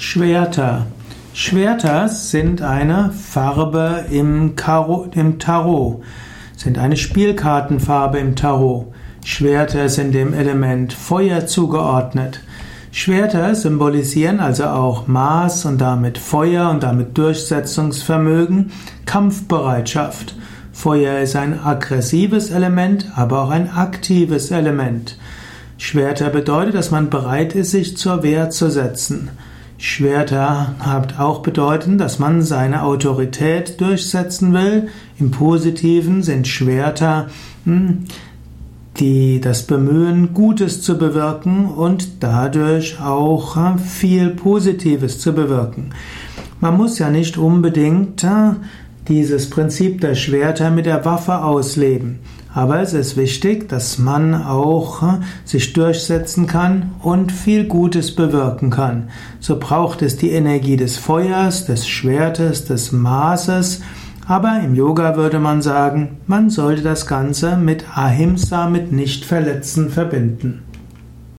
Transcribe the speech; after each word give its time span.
Schwerter. 0.00 0.86
Schwerter 1.34 2.08
sind 2.08 2.62
eine 2.62 3.10
Farbe 3.10 4.04
im, 4.12 4.54
Karo, 4.54 5.08
im 5.12 5.40
Tarot, 5.40 6.04
sind 6.56 6.78
eine 6.78 6.96
Spielkartenfarbe 6.96 8.18
im 8.18 8.36
Tarot. 8.36 8.92
Schwerter 9.24 9.88
sind 9.88 10.12
dem 10.12 10.34
Element 10.34 10.92
Feuer 10.92 11.46
zugeordnet. 11.46 12.40
Schwerter 12.92 13.56
symbolisieren 13.56 14.38
also 14.38 14.66
auch 14.66 15.08
Maß 15.08 15.64
und 15.64 15.78
damit 15.78 16.16
Feuer 16.16 16.70
und 16.70 16.84
damit 16.84 17.18
Durchsetzungsvermögen, 17.18 18.70
Kampfbereitschaft. 19.04 20.36
Feuer 20.72 21.18
ist 21.18 21.34
ein 21.34 21.58
aggressives 21.58 22.50
Element, 22.50 23.10
aber 23.16 23.42
auch 23.42 23.50
ein 23.50 23.68
aktives 23.68 24.52
Element. 24.52 25.18
Schwerter 25.76 26.30
bedeutet, 26.30 26.76
dass 26.76 26.92
man 26.92 27.10
bereit 27.10 27.56
ist, 27.56 27.72
sich 27.72 27.96
zur 27.96 28.22
Wehr 28.22 28.50
zu 28.50 28.70
setzen. 28.70 29.30
Schwerter 29.78 30.74
hat 30.80 31.20
auch 31.20 31.40
bedeuten, 31.40 31.98
dass 31.98 32.18
man 32.18 32.42
seine 32.42 32.82
Autorität 32.82 33.80
durchsetzen 33.80 34.52
will. 34.52 34.88
Im 35.20 35.30
Positiven 35.30 36.24
sind 36.24 36.48
Schwerter 36.48 37.28
hm, 37.64 38.04
die 38.98 39.40
das 39.40 39.62
Bemühen, 39.62 40.34
Gutes 40.34 40.82
zu 40.82 40.98
bewirken 40.98 41.66
und 41.66 42.24
dadurch 42.24 43.00
auch 43.00 43.54
hm, 43.54 43.78
viel 43.78 44.30
Positives 44.30 45.20
zu 45.20 45.32
bewirken. 45.32 45.90
Man 46.60 46.76
muss 46.76 46.98
ja 46.98 47.08
nicht 47.08 47.38
unbedingt 47.38 48.22
hm, 48.22 48.56
dieses 49.06 49.48
Prinzip 49.48 50.00
der 50.00 50.16
Schwerter 50.16 50.70
mit 50.70 50.86
der 50.86 51.04
Waffe 51.04 51.38
ausleben. 51.38 52.18
Aber 52.58 52.80
es 52.80 52.92
ist 52.92 53.16
wichtig, 53.16 53.68
dass 53.68 53.98
man 53.98 54.34
auch 54.34 55.04
äh, 55.04 55.20
sich 55.44 55.74
durchsetzen 55.74 56.48
kann 56.48 56.90
und 57.04 57.30
viel 57.30 57.66
Gutes 57.68 58.16
bewirken 58.16 58.70
kann. 58.70 59.10
So 59.38 59.60
braucht 59.60 60.02
es 60.02 60.16
die 60.16 60.32
Energie 60.32 60.76
des 60.76 60.96
Feuers, 60.96 61.66
des 61.66 61.86
Schwertes, 61.86 62.64
des 62.64 62.90
Maßes. 62.90 63.82
Aber 64.26 64.58
im 64.64 64.74
Yoga 64.74 65.14
würde 65.14 65.38
man 65.38 65.62
sagen, 65.62 66.16
man 66.26 66.50
sollte 66.50 66.82
das 66.82 67.06
Ganze 67.06 67.56
mit 67.56 67.96
Ahimsa, 67.96 68.68
mit 68.68 68.90
Nichtverletzen 68.90 69.88
verbinden. 69.90 70.64